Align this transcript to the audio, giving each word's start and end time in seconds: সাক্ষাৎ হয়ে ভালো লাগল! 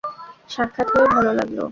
সাক্ষাৎ 0.49 0.87
হয়ে 0.93 1.07
ভালো 1.13 1.31
লাগল! 1.39 1.57